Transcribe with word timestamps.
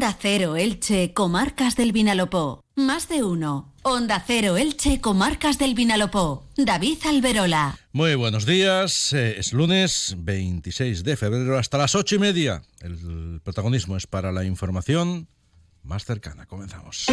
Onda 0.00 0.16
Cero 0.18 0.56
Elche, 0.56 1.12
Comarcas 1.12 1.76
del 1.76 1.92
Vinalopó. 1.92 2.64
Más 2.74 3.06
de 3.10 3.22
uno. 3.22 3.74
Onda 3.82 4.24
Cero 4.26 4.56
Elche, 4.56 4.98
Comarcas 4.98 5.58
del 5.58 5.74
Vinalopó. 5.74 6.48
David 6.56 6.96
Alberola. 7.06 7.78
Muy 7.92 8.14
buenos 8.14 8.46
días. 8.46 9.12
Eh, 9.12 9.38
es 9.38 9.52
lunes 9.52 10.14
26 10.16 11.04
de 11.04 11.18
febrero 11.18 11.58
hasta 11.58 11.76
las 11.76 11.94
ocho 11.94 12.14
y 12.14 12.18
media. 12.18 12.62
El 12.80 13.42
protagonismo 13.44 13.98
es 13.98 14.06
para 14.06 14.32
la 14.32 14.42
información 14.42 15.28
más 15.82 16.06
cercana. 16.06 16.46
Comenzamos. 16.46 17.04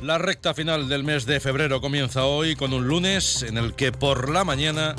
La 0.00 0.16
recta 0.16 0.54
final 0.54 0.88
del 0.88 1.04
mes 1.04 1.26
de 1.26 1.40
febrero 1.40 1.82
comienza 1.82 2.24
hoy 2.24 2.56
con 2.56 2.72
un 2.72 2.88
lunes 2.88 3.42
en 3.42 3.58
el 3.58 3.74
que 3.74 3.92
por 3.92 4.30
la 4.30 4.44
mañana 4.44 4.96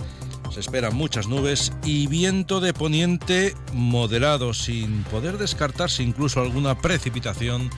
se 0.52 0.59
esperan 0.59 0.95
muchas 0.95 1.27
nubes 1.27 1.71
y 1.84 2.07
viento 2.07 2.59
de 2.59 2.73
poniente 2.73 3.55
moderado, 3.73 4.54
sin 4.54 5.04
poder 5.04 5.38
descartarse 5.38 6.04
incluso 6.04 6.41
alguna 6.41 6.80
precipitación 6.80 7.70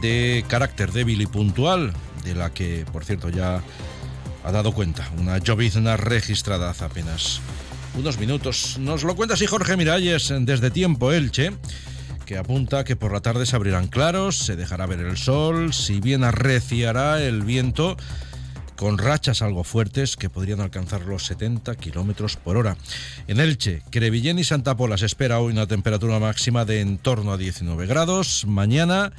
de 0.00 0.44
carácter 0.48 0.92
débil 0.92 1.20
y 1.22 1.26
puntual, 1.26 1.92
de 2.24 2.34
la 2.34 2.52
que, 2.52 2.84
por 2.92 3.04
cierto, 3.04 3.28
ya 3.28 3.62
ha 4.44 4.52
dado 4.52 4.72
cuenta 4.72 5.10
una 5.18 5.38
llovizna 5.38 5.96
registrada 5.96 6.70
hace 6.70 6.84
apenas 6.84 7.40
unos 7.94 8.18
minutos. 8.18 8.78
Nos 8.78 9.04
lo 9.04 9.14
cuenta 9.14 9.34
así 9.34 9.46
Jorge 9.46 9.76
Miralles 9.76 10.32
desde 10.40 10.70
Tiempo 10.70 11.12
Elche 11.12 11.52
que 12.26 12.38
apunta 12.38 12.84
que 12.84 12.96
por 12.96 13.12
la 13.12 13.20
tarde 13.20 13.46
se 13.46 13.56
abrirán 13.56 13.88
claros, 13.88 14.38
se 14.38 14.56
dejará 14.56 14.86
ver 14.86 15.00
el 15.00 15.16
sol, 15.16 15.74
si 15.74 16.00
bien 16.00 16.24
arreciará 16.24 17.22
el 17.22 17.42
viento 17.42 17.96
con 18.82 18.98
rachas 18.98 19.42
algo 19.42 19.62
fuertes 19.62 20.16
que 20.16 20.28
podrían 20.28 20.60
alcanzar 20.60 21.02
los 21.02 21.24
70 21.26 21.76
kilómetros 21.76 22.36
por 22.36 22.56
hora. 22.56 22.76
En 23.28 23.38
Elche, 23.38 23.80
Crevillén 23.90 24.40
y 24.40 24.44
Santa 24.44 24.76
Pola 24.76 24.98
se 24.98 25.06
espera 25.06 25.38
hoy 25.38 25.52
una 25.52 25.68
temperatura 25.68 26.18
máxima 26.18 26.64
de 26.64 26.80
en 26.80 26.98
torno 26.98 27.32
a 27.32 27.36
19 27.36 27.86
grados. 27.86 28.44
Mañana 28.44 29.12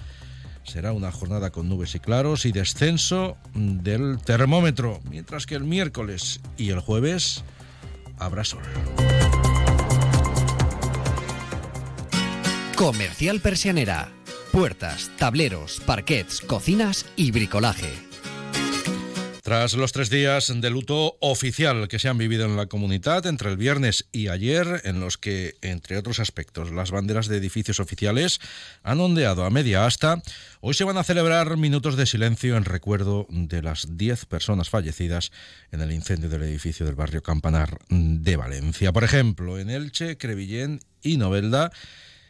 será 0.66 0.92
una 0.92 1.14
jornada 1.14 1.52
con 1.52 1.70
nubes 1.70 1.96
y 1.96 2.02
claros 2.02 2.46
y 2.46 2.52
descenso 2.52 3.38
del 3.54 4.18
termómetro, 4.18 5.00
mientras 5.10 5.46
que 5.46 5.56
el 5.56 5.64
miércoles 5.64 6.42
y 6.58 6.72
el 6.72 6.82
jueves 6.82 7.46
habrá 8.20 8.44
sol. 8.44 8.64
Comercial 12.76 13.40
Persianera. 13.40 14.10
Puertas, 14.52 15.10
tableros, 15.18 15.82
parquets, 15.86 16.42
cocinas 16.42 17.06
y 17.16 17.32
bricolaje. 17.32 18.13
Tras 19.44 19.74
los 19.74 19.92
tres 19.92 20.10
días 20.10 20.54
de 20.56 20.70
luto 20.70 21.18
oficial 21.20 21.90
que 21.90 22.00
se 22.00 22.08
han 22.08 22.18
vivido 22.18 22.46
en 22.46 22.56
la 22.56 22.68
comunidad 22.68 23.26
entre 23.26 23.52
el 23.52 23.58
viernes 23.58 24.08
y 24.14 24.30
ayer, 24.30 24.80
en 24.86 25.02
los 25.02 25.18
que, 25.18 25.56
entre 25.62 25.98
otros 25.98 26.22
aspectos, 26.22 26.72
las 26.72 26.92
banderas 26.92 27.28
de 27.28 27.40
edificios 27.40 27.82
oficiales 27.82 28.40
han 28.84 29.02
ondeado 29.02 29.44
a 29.44 29.50
media 29.50 29.86
asta, 29.86 30.24
hoy 30.62 30.74
se 30.76 30.86
van 30.86 30.96
a 30.96 31.04
celebrar 31.04 31.58
minutos 31.58 31.98
de 31.98 32.06
silencio 32.06 32.56
en 32.56 32.64
recuerdo 32.64 33.28
de 33.30 33.62
las 33.62 33.98
diez 33.98 34.26
personas 34.26 34.70
fallecidas 34.70 35.34
en 35.74 35.82
el 35.82 35.92
incendio 35.92 36.30
del 36.30 36.44
edificio 36.44 36.86
del 36.86 36.96
barrio 36.96 37.22
Campanar 37.22 37.80
de 37.90 38.38
Valencia. 38.38 38.94
Por 38.94 39.04
ejemplo, 39.04 39.60
en 39.60 39.70
Elche, 39.70 40.18
Crevillén 40.18 40.80
y 41.02 41.18
Novelda, 41.18 41.70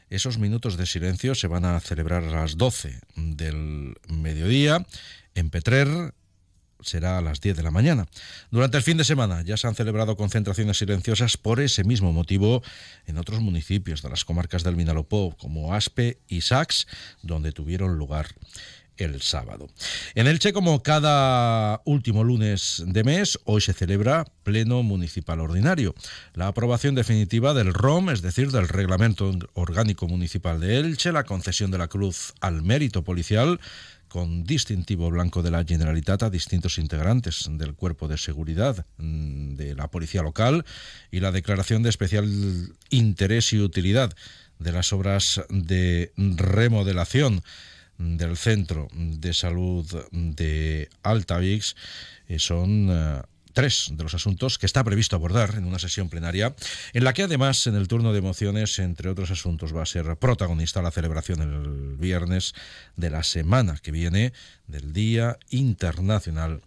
esos 0.10 0.40
minutos 0.40 0.78
de 0.78 0.88
silencio 0.88 1.36
se 1.36 1.46
van 1.46 1.66
a 1.66 1.80
celebrar 1.80 2.24
a 2.24 2.32
las 2.32 2.58
12 2.58 3.02
del 3.16 3.98
mediodía. 4.08 4.84
En 5.36 5.52
Petrer 5.52 6.14
será 6.84 7.18
a 7.18 7.22
las 7.22 7.42
10 7.42 7.58
de 7.58 7.64
la 7.64 7.72
mañana. 7.72 8.06
Durante 8.52 8.78
el 8.78 8.84
fin 8.84 8.98
de 8.98 9.04
semana 9.04 9.42
ya 9.42 9.58
se 9.58 9.68
han 9.68 9.76
celebrado 9.76 10.16
concentraciones 10.16 10.78
silenciosas 10.78 11.38
por 11.38 11.60
ese 11.60 11.84
mismo 11.84 12.14
motivo 12.14 12.64
en 13.06 13.18
otros 13.18 13.42
municipios 13.42 14.02
de 14.02 14.10
las 14.10 14.26
comarcas 14.26 14.64
del 14.64 14.76
Vinalopó, 14.76 15.36
como 15.38 15.74
Aspe 15.74 16.20
y 16.28 16.42
Sax, 16.42 16.88
donde 17.22 17.52
tuvieron 17.52 17.98
lugar 17.98 18.28
el 18.98 19.22
sábado. 19.22 19.70
En 20.16 20.28
Elche, 20.28 20.54
como 20.54 20.84
cada 20.84 21.82
último 21.86 22.24
lunes 22.24 22.84
de 22.86 23.04
mes, 23.04 23.40
hoy 23.46 23.62
se 23.62 23.74
celebra 23.74 24.26
Pleno 24.44 24.84
Municipal 24.84 25.40
Ordinario. 25.40 25.96
La 26.34 26.48
aprobación 26.48 26.96
definitiva 26.96 27.54
del 27.54 27.74
ROM, 27.74 28.10
es 28.10 28.22
decir, 28.22 28.52
del 28.52 28.68
Reglamento 28.68 29.32
Orgánico 29.54 30.08
Municipal 30.08 30.60
de 30.60 30.78
Elche, 30.78 31.12
la 31.12 31.24
concesión 31.24 31.72
de 31.72 31.78
la 31.78 31.88
cruz 31.88 32.34
al 32.42 32.62
mérito 32.62 33.04
policial, 33.04 33.60
con 34.14 34.44
distintivo 34.44 35.10
blanco 35.10 35.42
de 35.42 35.50
la 35.50 35.66
Generalitat 35.66 36.22
a 36.22 36.30
distintos 36.30 36.78
integrantes 36.78 37.50
del 37.50 37.74
cuerpo 37.74 38.08
de 38.08 38.20
seguridad 38.20 38.86
mm, 38.98 39.56
de 39.56 39.74
la 39.74 39.90
policía 39.90 40.22
local 40.22 40.66
y 41.10 41.20
la 41.20 41.32
declaración 41.32 41.82
de 41.82 41.90
especial 41.90 42.28
interés 42.92 43.54
y 43.54 43.60
utilidad 43.60 44.14
de 44.60 44.72
las 44.72 44.94
obras 44.94 45.42
de 45.50 46.14
remodelación 46.16 47.42
del 48.04 48.38
Centro 48.38 48.88
de 48.94 49.34
Salud 49.34 49.86
de 50.12 50.90
Altavix 51.04 51.76
eh, 52.28 52.38
son 52.38 52.90
eh, 52.92 53.22
tres 53.54 53.90
de 53.94 54.04
los 54.04 54.14
asuntos 54.14 54.58
que 54.58 54.66
está 54.66 54.84
previsto 54.84 55.16
abordar 55.16 55.56
en 55.56 55.66
una 55.66 55.80
sesión 55.80 56.10
plenaria, 56.10 56.56
en 56.92 57.04
la 57.04 57.14
que 57.14 57.24
además 57.24 57.66
en 57.68 57.76
el 57.76 57.88
turno 57.88 58.12
de 58.12 58.22
mociones, 58.22 58.78
entre 58.80 59.10
otros 59.10 59.32
asuntos, 59.32 59.76
va 59.76 59.84
a 59.84 59.86
ser 59.86 60.18
protagonista 60.18 60.82
la 60.82 60.92
celebración 60.92 61.42
el 61.42 61.96
viernes 61.98 62.54
de 62.98 63.10
la 63.10 63.24
semana 63.24 63.78
que 63.82 63.92
viene 63.92 64.34
del 64.68 64.92
Día 64.92 65.38
Internacional 65.50 66.62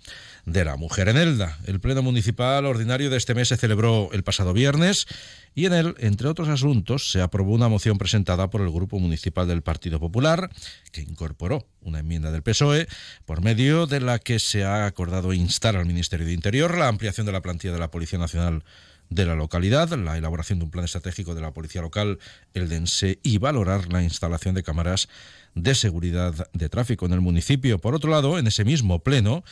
de 0.46 0.64
la 0.64 0.76
Mujer. 0.76 1.08
En 1.08 1.16
Elda, 1.16 1.58
el 1.66 1.80
Pleno 1.80 2.02
Municipal 2.02 2.64
Ordinario 2.64 3.10
de 3.10 3.16
este 3.16 3.34
mes 3.34 3.48
se 3.48 3.56
celebró 3.56 4.08
el 4.12 4.22
pasado 4.22 4.52
viernes 4.52 5.06
y 5.54 5.66
en 5.66 5.74
él, 5.74 5.94
entre 5.98 6.28
otros 6.28 6.48
asuntos, 6.48 7.10
se 7.10 7.20
aprobó 7.20 7.52
una 7.52 7.68
moción 7.68 7.98
presentada 7.98 8.48
por 8.48 8.60
el 8.60 8.70
Grupo 8.70 8.98
Municipal 8.98 9.48
del 9.48 9.62
Partido 9.62 9.98
Popular, 9.98 10.50
que 10.92 11.02
incorporó 11.02 11.66
una 11.80 11.98
enmienda 11.98 12.30
del 12.30 12.42
PSOE, 12.42 12.86
por 13.24 13.42
medio 13.42 13.86
de 13.86 14.00
la 14.00 14.18
que 14.18 14.38
se 14.38 14.64
ha 14.64 14.86
acordado 14.86 15.32
instar 15.32 15.76
al 15.76 15.84
Ministerio 15.84 16.26
de 16.26 16.32
Interior 16.32 16.78
la 16.78 16.88
ampliación 16.88 17.26
de 17.26 17.32
la 17.32 17.42
plantilla 17.42 17.72
de 17.72 17.80
la 17.80 17.90
Policía 17.90 18.18
Nacional 18.18 18.62
de 19.10 19.24
la 19.24 19.34
localidad, 19.34 19.88
la 19.90 20.16
elaboración 20.16 20.58
de 20.58 20.64
un 20.64 20.70
plan 20.70 20.84
estratégico 20.84 21.34
de 21.34 21.40
la 21.40 21.52
policía 21.52 21.82
local, 21.82 22.18
el 22.54 22.68
dense, 22.68 23.18
y 23.22 23.38
valorar 23.38 23.92
la 23.92 24.02
instalación 24.02 24.54
de 24.54 24.62
cámaras 24.62 25.08
de 25.54 25.74
seguridad 25.74 26.48
de 26.52 26.68
tráfico 26.68 27.06
en 27.06 27.12
el 27.12 27.20
municipio. 27.20 27.78
Por 27.78 27.94
otro 27.94 28.10
lado, 28.10 28.38
en 28.38 28.46
ese 28.46 28.64
mismo 28.64 29.02
pleno, 29.02 29.44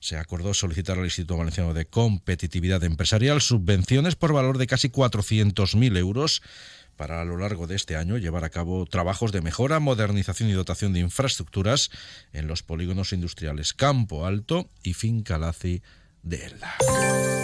se 0.00 0.16
acordó 0.16 0.54
solicitar 0.54 0.98
al 0.98 1.04
Instituto 1.04 1.36
Valenciano 1.36 1.74
de 1.74 1.86
Competitividad 1.86 2.82
Empresarial 2.84 3.40
subvenciones 3.40 4.16
por 4.16 4.32
valor 4.32 4.58
de 4.58 4.66
casi 4.66 4.88
400.000 4.88 5.96
euros 5.98 6.42
para 6.96 7.20
a 7.20 7.24
lo 7.24 7.36
largo 7.36 7.66
de 7.66 7.76
este 7.76 7.96
año 7.96 8.18
llevar 8.18 8.44
a 8.44 8.50
cabo 8.50 8.84
trabajos 8.86 9.32
de 9.32 9.40
mejora, 9.40 9.78
modernización 9.78 10.50
y 10.50 10.52
dotación 10.52 10.92
de 10.92 11.00
infraestructuras 11.00 11.90
en 12.32 12.46
los 12.46 12.62
polígonos 12.62 13.12
industriales 13.12 13.72
Campo 13.72 14.26
Alto 14.26 14.68
y 14.82 14.94
Finca 14.94 15.38
Laci 15.38 15.82
de 16.22 16.52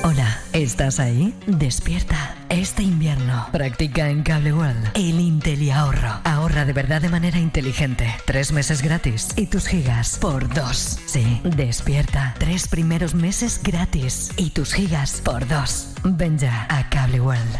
Hola, 0.04 0.40
¿estás 0.52 1.00
ahí? 1.00 1.34
Despierta. 1.46 2.36
Este 2.48 2.82
invierno 2.82 3.48
practica 3.52 4.10
en 4.10 4.22
Cable 4.22 4.52
World 4.52 4.90
el 4.94 5.20
Intel 5.20 5.70
ahorro. 5.70 6.20
Ahorra 6.24 6.64
de 6.64 6.72
verdad 6.72 7.00
de 7.00 7.08
manera 7.08 7.38
inteligente. 7.38 8.14
Tres 8.26 8.52
meses 8.52 8.82
gratis 8.82 9.28
y 9.36 9.46
tus 9.46 9.66
gigas 9.66 10.18
por 10.18 10.52
dos. 10.52 10.98
Sí, 11.06 11.40
despierta. 11.44 12.34
Tres 12.38 12.68
primeros 12.68 13.14
meses 13.14 13.60
gratis 13.62 14.32
y 14.36 14.50
tus 14.50 14.72
gigas 14.72 15.20
por 15.24 15.46
dos. 15.48 15.88
Ven 16.04 16.38
ya 16.38 16.66
a 16.70 16.88
Cable 16.90 17.20
World. 17.20 17.58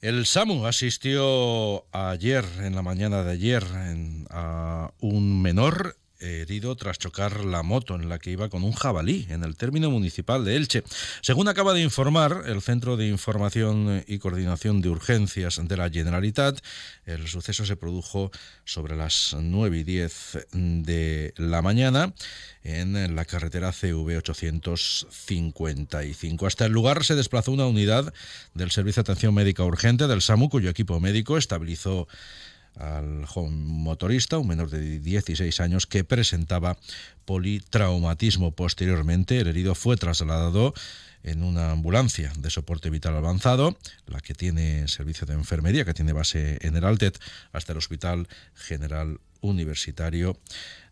El 0.00 0.24
SAMU 0.26 0.66
asistió 0.66 1.84
ayer, 1.92 2.44
en 2.60 2.74
la 2.74 2.82
mañana 2.82 3.22
de 3.22 3.32
ayer, 3.32 3.64
a 4.30 4.90
un 5.00 5.42
menor 5.42 5.96
herido 6.20 6.76
tras 6.76 6.98
chocar 6.98 7.44
la 7.44 7.62
moto 7.62 7.94
en 7.94 8.08
la 8.08 8.18
que 8.18 8.30
iba 8.30 8.48
con 8.48 8.62
un 8.62 8.72
jabalí 8.72 9.26
en 9.30 9.44
el 9.44 9.56
término 9.56 9.90
municipal 9.90 10.44
de 10.44 10.56
Elche. 10.56 10.84
Según 11.22 11.48
acaba 11.48 11.74
de 11.74 11.82
informar 11.82 12.44
el 12.46 12.62
Centro 12.62 12.96
de 12.96 13.08
Información 13.08 14.04
y 14.06 14.18
Coordinación 14.18 14.80
de 14.80 14.90
Urgencias 14.90 15.60
de 15.62 15.76
la 15.76 15.90
Generalitat, 15.90 16.60
el 17.06 17.26
suceso 17.28 17.64
se 17.64 17.76
produjo 17.76 18.30
sobre 18.64 18.96
las 18.96 19.36
9 19.38 19.78
y 19.78 19.84
10 19.84 20.46
de 20.52 21.32
la 21.36 21.62
mañana 21.62 22.12
en 22.62 23.16
la 23.16 23.24
carretera 23.24 23.72
CV 23.72 24.18
855. 24.18 26.46
Hasta 26.46 26.66
el 26.66 26.72
lugar 26.72 27.04
se 27.04 27.14
desplazó 27.14 27.52
una 27.52 27.66
unidad 27.66 28.12
del 28.54 28.70
Servicio 28.70 29.02
de 29.02 29.12
Atención 29.12 29.34
Médica 29.34 29.64
Urgente 29.64 30.06
del 30.06 30.22
SAMU, 30.22 30.50
cuyo 30.50 30.70
equipo 30.70 31.00
médico 31.00 31.38
estabilizó 31.38 32.06
al 32.76 33.26
joven 33.26 33.64
motorista, 33.66 34.38
un 34.38 34.48
menor 34.48 34.70
de 34.70 35.00
16 35.00 35.60
años, 35.60 35.86
que 35.86 36.04
presentaba 36.04 36.76
politraumatismo. 37.24 38.52
Posteriormente, 38.52 39.38
el 39.38 39.48
herido 39.48 39.74
fue 39.74 39.96
trasladado 39.96 40.74
en 41.22 41.42
una 41.42 41.72
ambulancia 41.72 42.32
de 42.38 42.50
soporte 42.50 42.90
vital 42.90 43.16
avanzado, 43.16 43.76
la 44.06 44.20
que 44.20 44.34
tiene 44.34 44.88
servicio 44.88 45.26
de 45.26 45.34
enfermería, 45.34 45.84
que 45.84 45.94
tiene 45.94 46.12
base 46.12 46.58
en 46.62 46.76
el 46.76 46.84
Altet, 46.84 47.18
hasta 47.52 47.72
el 47.72 47.78
Hospital 47.78 48.28
General 48.54 49.20
Universitario 49.40 50.38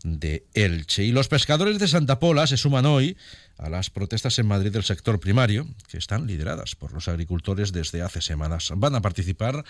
de 0.05 0.47
Elche. 0.55 1.05
Y 1.05 1.13
los 1.13 1.29
pescadores 1.29 1.79
de 1.79 1.89
Santa 1.89 2.19
Pola 2.19 2.47
se 2.47 2.57
suman 2.57 2.87
hoy 2.87 3.17
a 3.59 3.69
las 3.69 3.91
protestas 3.91 4.39
en 4.39 4.47
Madrid 4.47 4.71
del 4.71 4.85
sector 4.85 5.19
primario, 5.19 5.67
que 5.89 5.99
están 5.99 6.29
lideradas 6.29 6.77
por 6.77 6.93
los 6.93 7.09
agricultores 7.09 7.73
desde 7.73 8.03
hace 8.03 8.23
semanas. 8.23 8.71
Van 8.77 8.95
a 8.95 9.03
participar 9.03 9.65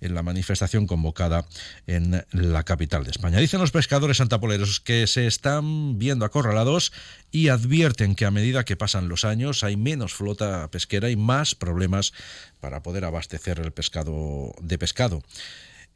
en 0.00 0.14
la 0.14 0.22
manifestación 0.22 0.86
convocada 0.86 1.46
en 1.88 2.24
la 2.30 2.62
capital 2.62 3.02
de 3.02 3.10
España. 3.10 3.38
Dicen 3.38 3.60
los 3.60 3.72
pescadores 3.72 4.18
santapoleros 4.18 4.78
que 4.78 5.08
se 5.08 5.26
están 5.26 5.98
viendo 5.98 6.24
acorralados 6.24 6.92
y 7.32 7.48
advierten 7.48 8.14
que 8.14 8.26
a 8.26 8.30
medida 8.30 8.64
que 8.64 8.76
pasan 8.76 9.08
los 9.08 9.24
años 9.24 9.64
hay 9.64 9.76
menos 9.76 10.14
flota 10.14 10.70
pesquera 10.70 11.10
y 11.10 11.16
más 11.16 11.56
problemas 11.56 12.12
para 12.60 12.84
poder 12.84 13.04
abastecer 13.04 13.58
el 13.58 13.72
pescado 13.72 14.54
de 14.60 14.78
pescado 14.78 15.22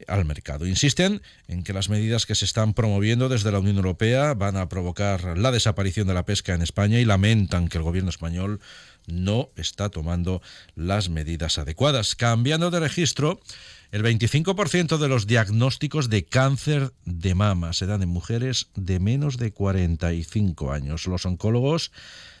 al 0.07 0.25
mercado. 0.25 0.67
Insisten 0.67 1.21
en 1.47 1.63
que 1.63 1.73
las 1.73 1.89
medidas 1.89 2.25
que 2.25 2.35
se 2.35 2.45
están 2.45 2.73
promoviendo 2.73 3.29
desde 3.29 3.51
la 3.51 3.59
Unión 3.59 3.77
Europea 3.77 4.33
van 4.33 4.57
a 4.57 4.69
provocar 4.69 5.37
la 5.37 5.51
desaparición 5.51 6.07
de 6.07 6.13
la 6.13 6.25
pesca 6.25 6.53
en 6.53 6.61
España 6.61 6.99
y 6.99 7.05
lamentan 7.05 7.67
que 7.67 7.77
el 7.77 7.83
gobierno 7.83 8.09
español 8.09 8.59
no 9.07 9.49
está 9.55 9.89
tomando 9.89 10.41
las 10.75 11.09
medidas 11.09 11.57
adecuadas. 11.57 12.15
Cambiando 12.15 12.69
de 12.69 12.79
registro, 12.79 13.39
el 13.91 14.03
25% 14.03 14.97
de 14.97 15.07
los 15.07 15.27
diagnósticos 15.27 16.09
de 16.09 16.25
cáncer 16.25 16.93
de 17.05 17.35
mama 17.35 17.73
se 17.73 17.85
dan 17.85 18.03
en 18.03 18.09
mujeres 18.09 18.69
de 18.75 18.99
menos 18.99 19.37
de 19.37 19.53
45 19.53 20.71
años. 20.73 21.07
Los 21.07 21.25
oncólogos 21.25 21.91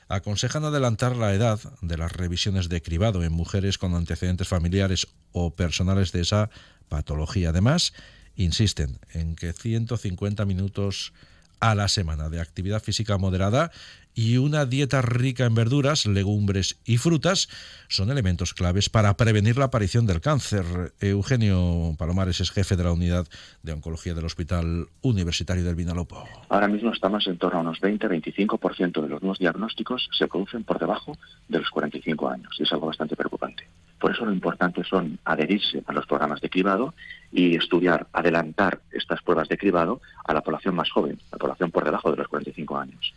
aconsejan 0.09 0.63
adelantar 0.63 1.15
la 1.15 1.33
edad 1.33 1.59
de 1.81 1.97
las 1.97 2.11
revisiones 2.11 2.69
de 2.69 2.81
cribado 2.81 3.23
en 3.23 3.33
mujeres 3.33 3.77
con 3.77 3.95
antecedentes 3.95 4.47
familiares 4.47 5.07
o 5.31 5.55
personales 5.55 6.11
de 6.11 6.21
esa 6.21 6.49
patología. 6.89 7.49
Además, 7.49 7.93
insisten 8.35 8.99
en 9.13 9.35
que 9.35 9.53
150 9.53 10.45
minutos 10.45 11.13
a 11.59 11.75
la 11.75 11.87
semana 11.87 12.29
de 12.29 12.39
actividad 12.39 12.83
física 12.83 13.17
moderada 13.17 13.71
y 14.13 14.37
una 14.37 14.65
dieta 14.65 15.03
rica 15.03 15.45
en 15.45 15.53
verduras, 15.53 16.07
legumbres 16.07 16.79
y 16.85 16.97
frutas 16.97 17.49
son 17.87 18.09
elementos 18.09 18.55
claves 18.55 18.89
para 18.89 19.15
prevenir 19.15 19.57
la 19.57 19.65
aparición 19.65 20.07
del 20.07 20.21
cáncer. 20.21 20.65
Eugenio 20.99 21.93
Palomares 21.99 22.41
es 22.41 22.49
jefe 22.49 22.75
de 22.75 22.83
la 22.83 22.93
unidad 22.93 23.27
de 23.61 23.73
oncología 23.73 24.15
del 24.15 24.25
Hospital 24.25 24.87
Universitario 25.01 25.63
del 25.63 25.75
Vinalopó. 25.75 26.23
Ahora 26.49 26.67
mismo 26.67 26.91
estamos 26.91 27.27
en 27.27 27.37
torno 27.37 27.59
a 27.59 27.61
unos 27.61 27.79
20-25% 27.79 29.03
de 29.03 29.07
los 29.07 29.21
nuevos 29.21 29.37
diagnósticos 29.37 30.09
se 30.17 30.27
producen 30.27 30.63
por 30.63 30.79
debajo 30.79 31.15
de 31.47 31.59
los 31.59 31.69
45 31.69 32.27
años 32.27 32.55
y 32.57 32.63
es 32.63 32.71
algo 32.71 32.87
bastante 32.87 33.15
preocupante. 33.15 33.67
Por 33.99 34.11
eso 34.11 34.25
lo 34.25 34.31
importante 34.31 34.83
son 34.83 35.17
adherirse 35.25 35.83
a 35.87 35.93
los 35.93 36.05
programas 36.05 36.39
de 36.41 36.49
cribado 36.49 36.93
y 37.31 37.55
estudiar, 37.55 38.07
adelantar 38.13 38.79
estas 38.91 39.21
pruebas 39.21 39.49
de 39.49 39.57
cribado 39.57 40.01
a 40.23 40.33
la 40.33 40.41
población 40.41 40.75
más 40.75 40.89
joven, 40.91 41.19
la 41.31 41.37
población 41.37 41.71
por 41.71 41.83
debajo 41.83 42.11
de 42.11 42.17
los 42.17 42.27
45 42.27 42.77
años. 42.77 43.13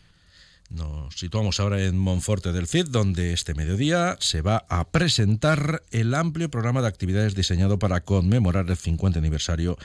Nos 0.71 1.17
situamos 1.17 1.59
ahora 1.59 1.85
en 1.85 1.99
Monforte 1.99 2.53
del 2.53 2.69
Cid, 2.69 2.87
donde 2.91 3.33
este 3.33 3.55
mediodía 3.55 4.17
se 4.21 4.41
va 4.41 4.65
a 4.69 4.89
presentar 4.89 5.83
el 5.91 6.15
amplio 6.15 6.49
programa 6.49 6.81
de 6.81 6.87
actividades 6.87 7.35
diseñado 7.35 7.81
para 7.81 8.03
conmemorar 8.03 8.71
el 8.71 8.77
50 8.77 9.19
aniversario 9.19 9.77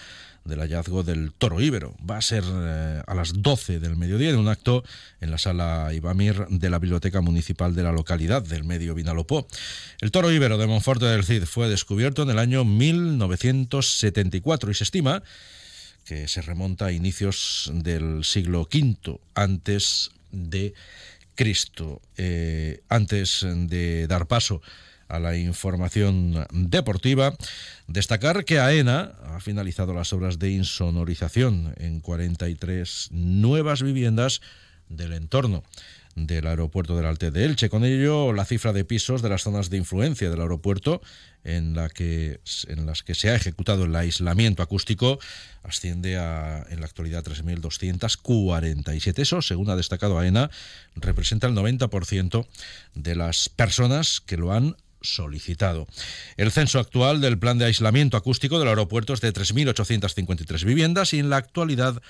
del 0.44 0.60
hallazgo 0.60 1.02
del 1.02 1.34
toro 1.34 1.60
íbero. 1.60 1.96
Va 2.08 2.18
a 2.18 2.22
ser 2.22 2.44
eh, 2.48 3.02
a 3.04 3.16
las 3.16 3.42
12 3.42 3.80
del 3.80 3.96
mediodía 3.96 4.30
en 4.30 4.38
un 4.38 4.48
acto 4.48 4.84
en 5.22 5.32
la 5.32 5.40
sala 5.40 5.92
Ibamir 5.92 6.46
de 6.50 6.70
la 6.70 6.78
Biblioteca 6.78 7.20
Municipal 7.20 7.74
de 7.74 7.82
la 7.82 7.92
localidad 7.92 8.44
del 8.44 8.64
Medio 8.64 8.94
Vinalopó. 8.94 9.48
El 10.02 10.12
toro 10.12 10.32
íbero 10.32 10.60
de 10.60 10.68
Monforte 10.68 11.06
del 11.06 11.24
Cid 11.24 11.46
fue 11.46 11.68
descubierto 11.68 12.22
en 12.22 12.30
el 12.30 12.38
año 12.38 12.64
1974 12.64 14.70
y 14.70 14.76
se 14.76 14.84
estima 14.84 15.24
que 16.06 16.28
se 16.28 16.44
remonta 16.44 16.86
a 16.86 16.92
inicios 16.92 17.72
del 17.74 18.24
siglo 18.24 18.70
V 18.72 19.20
antes 19.34 20.12
de 20.36 20.74
Cristo. 21.36 22.02
Eh, 22.18 22.82
antes 22.90 23.46
de 23.46 24.08
dar 24.08 24.28
paso 24.28 24.62
a 25.08 25.20
la 25.20 25.38
información 25.38 26.46
deportiva, 26.52 27.36
destacar 27.88 28.44
que 28.44 28.60
AENA 28.60 29.14
ha 29.26 29.40
finalizado 29.40 29.94
las 29.94 30.14
obras 30.14 30.40
de 30.40 30.52
insonorización 30.52 31.76
en 31.78 32.00
43 32.00 33.10
nuevas 33.12 33.84
viviendas 33.84 34.42
del 34.90 35.14
entorno 35.14 35.64
del 36.16 36.48
aeropuerto 36.48 36.96
del 36.96 37.06
Alte 37.06 37.30
de 37.30 37.46
Elche. 37.46 37.70
Con 37.70 37.84
ello, 37.84 38.34
la 38.34 38.46
cifra 38.46 38.74
de 38.74 38.86
pisos 38.86 39.22
de 39.22 39.30
las 39.30 39.44
zonas 39.44 39.70
de 39.70 39.78
influencia 39.78 40.30
del 40.30 40.42
aeropuerto 40.42 41.02
en, 41.44 41.76
la 41.76 41.90
que, 41.90 42.40
en 42.68 42.86
las 42.86 43.04
que 43.04 43.16
se 43.16 43.30
ha 43.30 43.36
ejecutado 43.36 43.84
el 43.84 43.96
aislamiento 43.96 44.64
acústico 44.64 45.20
asciende 45.64 46.18
a, 46.18 46.66
en 46.70 46.80
la 46.80 46.86
actualidad, 46.86 47.24
3.247. 47.24 49.20
Eso, 49.20 49.42
según 49.42 49.70
ha 49.70 49.76
destacado 49.76 50.18
AENA, 50.18 50.50
representa 50.96 51.48
el 51.48 51.54
90% 51.54 52.48
de 52.96 53.16
las 53.16 53.50
personas 53.50 54.22
que 54.22 54.38
lo 54.38 54.54
han 54.54 54.78
solicitado. 55.02 55.88
El 56.38 56.52
censo 56.52 56.80
actual 56.80 57.22
del 57.22 57.38
plan 57.38 57.58
de 57.58 57.66
aislamiento 57.66 58.18
acústico 58.18 58.58
del 58.58 58.70
aeropuerto 58.70 59.14
es 59.14 59.22
de 59.22 59.34
3.853 59.34 60.64
viviendas 60.66 61.14
y 61.14 61.20
en 61.20 61.30
la 61.30 61.38
actualidad 61.38 62.02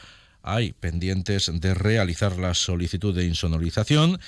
hay 0.46 0.72
pendientes 0.74 1.52
de 1.54 1.74
realizar 1.74 2.38
la 2.38 2.54
solicitud 2.54 3.16
de 3.16 3.26
insonorización 3.26 4.20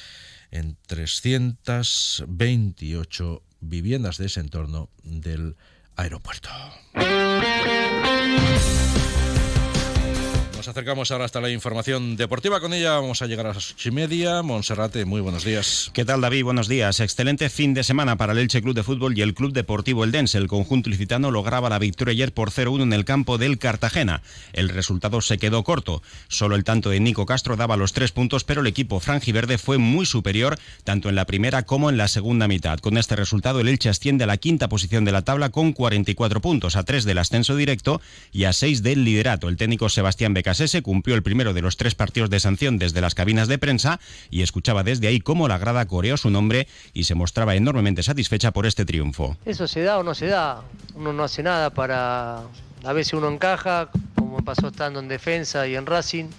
en 0.51 0.75
328 0.87 3.43
viviendas 3.61 4.17
de 4.17 4.25
ese 4.25 4.39
entorno 4.39 4.89
del 5.03 5.55
aeropuerto. 5.95 6.49
Acercamos 10.67 11.11
ahora 11.11 11.23
hasta 11.23 11.39
la 11.39 11.49
información 11.49 12.17
deportiva. 12.17 12.59
Con 12.59 12.73
ella 12.73 12.93
vamos 12.93 13.21
a 13.21 13.25
llegar 13.25 13.45
a 13.45 13.53
las 13.53 13.71
ocho 13.71 13.87
y 13.87 13.91
media. 13.91 14.41
Monserrate, 14.41 15.05
muy 15.05 15.21
buenos 15.21 15.45
días. 15.45 15.89
¿Qué 15.93 16.03
tal, 16.03 16.19
David? 16.19 16.43
Buenos 16.43 16.67
días. 16.67 16.99
Excelente 16.99 17.49
fin 17.49 17.73
de 17.73 17.85
semana 17.85 18.17
para 18.17 18.33
el 18.33 18.39
Elche 18.39 18.61
Club 18.61 18.75
de 18.75 18.83
Fútbol 18.83 19.17
y 19.17 19.21
el 19.21 19.33
Club 19.33 19.53
Deportivo 19.53 20.03
Eldense. 20.03 20.37
El 20.37 20.47
conjunto 20.47 20.89
licitano 20.89 21.31
lograba 21.31 21.69
la 21.69 21.79
victoria 21.79 22.11
ayer 22.11 22.33
por 22.33 22.51
0-1 22.51 22.83
en 22.83 22.91
el 22.91 23.05
campo 23.05 23.37
del 23.37 23.59
Cartagena. 23.59 24.21
El 24.51 24.67
resultado 24.67 25.21
se 25.21 25.37
quedó 25.37 25.63
corto. 25.63 26.01
Solo 26.27 26.57
el 26.57 26.65
tanto 26.65 26.89
de 26.89 26.99
Nico 26.99 27.25
Castro 27.25 27.55
daba 27.55 27.77
los 27.77 27.93
tres 27.93 28.11
puntos, 28.11 28.43
pero 28.43 28.59
el 28.59 28.67
equipo 28.67 28.99
franjiverde 28.99 29.57
fue 29.57 29.77
muy 29.77 30.05
superior 30.05 30.59
tanto 30.83 31.07
en 31.07 31.15
la 31.15 31.25
primera 31.25 31.63
como 31.63 31.89
en 31.89 31.97
la 31.97 32.09
segunda 32.09 32.49
mitad. 32.49 32.79
Con 32.79 32.97
este 32.97 33.15
resultado, 33.15 33.61
el 33.61 33.69
Elche 33.69 33.87
asciende 33.87 34.25
a 34.25 34.27
la 34.27 34.37
quinta 34.37 34.67
posición 34.67 35.05
de 35.05 35.13
la 35.13 35.21
tabla 35.21 35.49
con 35.49 35.71
44 35.71 36.41
puntos, 36.41 36.75
a 36.75 36.83
3 36.83 37.05
del 37.05 37.19
ascenso 37.19 37.55
directo 37.55 38.01
y 38.33 38.43
a 38.43 38.51
6 38.51 38.83
del 38.83 39.05
liderato. 39.05 39.47
El 39.47 39.55
técnico 39.55 39.87
Sebastián 39.87 40.33
Becas 40.33 40.56
se 40.65 40.81
cumplió 40.81 41.15
el 41.15 41.21
primero 41.21 41.53
de 41.53 41.61
los 41.61 41.77
tres 41.77 41.93
partidos 41.93 42.29
de 42.31 42.39
sanción 42.39 42.79
desde 42.79 43.01
las 43.01 43.13
cabinas 43.13 43.47
de 43.47 43.59
prensa 43.59 43.99
y 44.31 44.41
escuchaba 44.41 44.83
desde 44.83 45.07
ahí 45.07 45.19
cómo 45.19 45.47
la 45.47 45.59
grada 45.59 45.85
coreó 45.85 46.17
su 46.17 46.31
nombre 46.31 46.67
y 46.93 47.03
se 47.03 47.13
mostraba 47.13 47.55
enormemente 47.55 48.01
satisfecha 48.01 48.51
por 48.51 48.65
este 48.65 48.85
triunfo. 48.85 49.37
Eso 49.45 49.67
se 49.67 49.81
da 49.81 49.99
o 49.99 50.03
no 50.03 50.15
se 50.15 50.27
da. 50.27 50.63
Uno 50.95 51.13
no 51.13 51.23
hace 51.23 51.43
nada 51.43 51.69
para... 51.69 52.41
A 52.83 52.93
veces 52.93 53.13
uno 53.13 53.29
encaja, 53.29 53.89
como 54.15 54.43
pasó 54.43 54.69
estando 54.69 54.99
en 54.99 55.07
defensa 55.07 55.67
y 55.67 55.75
en 55.75 55.85
Racing 55.85 56.29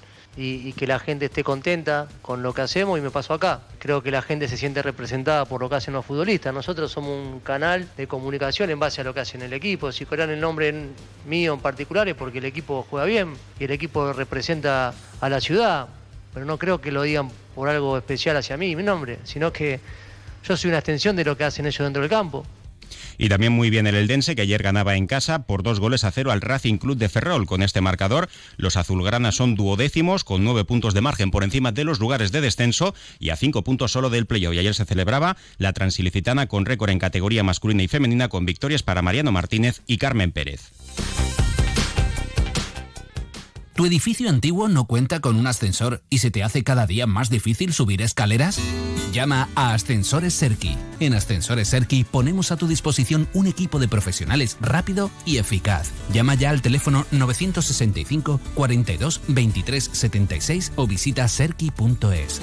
y, 0.41 0.73
que 0.75 0.87
la 0.87 1.01
gente 1.01 1.25
esté 1.25 1.43
contenta 1.43 2.07
con 2.23 2.45
lo 2.45 2.55
que 2.55 2.63
hacemos 2.63 2.97
y 2.97 3.03
me 3.03 3.11
pasó 3.11 3.35
acá. 3.35 3.63
Creo 3.81 4.05
que 4.05 4.13
la 4.13 4.23
gente 4.23 4.47
se 4.47 4.57
siente 4.57 4.83
representada 4.83 5.45
por 5.47 5.61
lo 5.61 5.69
que 5.69 5.75
hacen 5.75 5.95
los 5.95 6.07
futbolistas. 6.07 6.55
Nosotros 6.55 6.93
somos 6.93 7.11
un 7.11 7.41
canal 7.41 7.89
de 7.97 8.07
comunicación 8.07 8.71
en 8.71 8.79
base 8.79 9.01
a 9.01 9.05
lo 9.05 9.13
que 9.13 9.19
hacen 9.21 9.43
el 9.43 9.53
equipo. 9.53 9.91
Si 9.91 10.05
fueran 10.05 10.31
el 10.31 10.41
nombre 10.41 10.73
mío 11.27 11.55
en 11.55 11.61
particular 11.61 12.09
es 12.09 12.15
porque 12.15 12.39
el 12.39 12.45
equipo 12.45 12.87
juega 12.89 13.05
bien 13.05 13.35
y 13.59 13.65
el 13.65 13.73
equipo 13.73 14.13
representa 14.13 14.95
a 15.21 15.29
la 15.29 15.41
ciudad. 15.41 15.89
Pero 16.33 16.47
no 16.47 16.57
creo 16.57 16.81
que 16.81 16.93
lo 16.93 17.03
digan 17.03 17.31
por 17.57 17.69
algo 17.69 17.99
especial 17.99 18.37
hacia 18.37 18.57
mí, 18.57 18.77
mi 18.77 18.85
nombre, 18.85 19.19
sino 19.25 19.53
que 19.53 19.81
yo 20.45 20.57
soy 20.57 20.69
una 20.69 20.79
extensión 20.79 21.17
de 21.17 21.25
lo 21.25 21.37
que 21.37 21.43
hacen 21.43 21.67
ellos 21.67 21.85
dentro 21.85 22.01
del 22.01 22.11
campo. 22.11 22.47
Y 23.19 23.29
también 23.29 23.53
muy 23.53 23.71
bien 23.71 23.87
el 23.87 23.95
Eldense, 23.95 24.37
que 24.37 24.43
ayer 24.43 24.63
ganaba 24.63 24.97
en 24.97 25.07
casa 25.07 25.47
por 25.47 25.63
dos 25.63 25.81
goles 25.81 26.05
a 26.05 26.11
cero 26.11 26.31
al 26.31 26.41
Racing 26.41 26.79
Club 26.79 26.97
de 26.97 27.09
Ferrol. 27.09 27.47
Con 27.47 27.63
este 27.63 27.81
marcador, 27.81 28.29
los 28.57 28.77
azulgranas 28.77 29.37
son 29.37 29.55
duodécimos, 29.55 30.25
con 30.25 30.45
nueve 30.45 30.65
puntos 30.65 30.95
de 30.95 31.01
margen 31.01 31.31
por 31.31 31.45
encima 31.45 31.73
de 31.73 31.85
los 31.85 32.01
lugares 32.01 32.33
de 32.33 32.41
descenso 32.41 32.95
y 33.19 33.31
a 33.31 33.37
cinco 33.37 33.65
puntos 33.65 33.93
solo 33.93 34.11
del 34.11 34.27
playoff. 34.27 34.55
Y 34.55 34.59
ayer 34.59 34.75
se 34.75 34.85
celebraba 34.85 35.37
la 35.59 35.73
Transilicitana 35.73 36.47
con 36.47 36.67
récord 36.67 36.91
en 36.91 36.99
categoría 36.99 37.43
masculina 37.43 37.83
y 37.83 37.89
femenina, 37.89 38.29
con 38.29 38.47
victorias 38.47 38.83
para 38.83 39.03
Mariano 39.03 39.33
Martínez 39.33 39.83
y 39.87 39.99
Carmen 39.99 40.33
Pérez. 40.33 40.71
¿Tu 43.79 43.87
edificio 43.87 44.29
antiguo 44.29 44.67
no 44.67 44.87
cuenta 44.87 45.21
con 45.21 45.37
un 45.37 45.47
ascensor 45.47 46.03
y 46.11 46.19
se 46.19 46.33
te 46.33 46.43
hace 46.43 46.65
cada 46.65 46.85
día 46.85 47.07
más 47.07 47.31
difícil 47.31 47.73
subir 47.73 48.03
escaleras? 48.03 48.59
Llama 49.13 49.49
a 49.55 49.73
Ascensores 49.73 50.35
Serki. 50.35 50.77
En 50.99 51.15
Ascensores 51.15 51.69
Serki 51.69 52.03
ponemos 52.03 52.51
a 52.51 52.57
tu 52.57 52.67
disposición 52.67 53.29
un 53.35 53.47
equipo 53.47 53.79
de 53.79 53.87
profesionales 53.87 54.57
rápido 54.61 55.13
y 55.25 55.37
eficaz. 55.37 55.93
Llama 56.13 56.35
ya 56.35 56.51
al 56.51 56.61
teléfono 56.61 57.07
965 57.13 58.41
42 58.55 59.21
23 59.29 59.91
76 59.93 60.73
o 60.75 60.89
visita 60.89 61.29
serki.es. 61.29 62.41